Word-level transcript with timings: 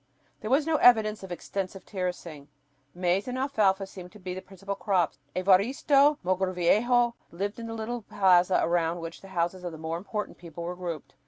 There 0.39 0.49
was 0.49 0.65
no 0.65 0.77
evidence 0.77 1.21
of 1.21 1.31
extensive 1.31 1.85
terracing. 1.85 2.47
Maize 2.95 3.27
and 3.27 3.37
alfalfa 3.37 3.85
seemed 3.85 4.11
to 4.13 4.19
be 4.19 4.33
the 4.33 4.41
principal 4.41 4.73
crops. 4.73 5.19
Evaristo 5.35 6.17
Mogrovejo 6.25 7.13
lived 7.31 7.59
on 7.59 7.67
the 7.67 7.75
little 7.75 8.01
plaza 8.01 8.59
around 8.63 8.99
which 8.99 9.21
the 9.21 9.27
houses 9.27 9.63
of 9.63 9.71
the 9.71 9.77
more 9.77 9.97
important 9.99 10.39
people 10.39 10.63
were 10.63 10.75
grouped. 10.75 11.13